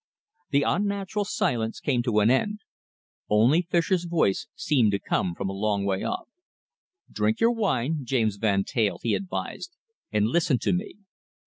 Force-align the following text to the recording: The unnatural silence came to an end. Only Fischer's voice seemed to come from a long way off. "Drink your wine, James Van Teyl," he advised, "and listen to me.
The 0.49 0.63
unnatural 0.63 1.25
silence 1.25 1.79
came 1.79 2.01
to 2.01 2.21
an 2.21 2.31
end. 2.31 2.61
Only 3.29 3.61
Fischer's 3.69 4.05
voice 4.05 4.47
seemed 4.55 4.91
to 4.93 4.99
come 4.99 5.35
from 5.35 5.47
a 5.47 5.53
long 5.53 5.85
way 5.85 6.01
off. 6.03 6.27
"Drink 7.11 7.39
your 7.39 7.51
wine, 7.51 7.99
James 8.01 8.37
Van 8.37 8.63
Teyl," 8.63 8.97
he 9.03 9.13
advised, 9.13 9.75
"and 10.11 10.25
listen 10.25 10.57
to 10.57 10.73
me. 10.73 10.95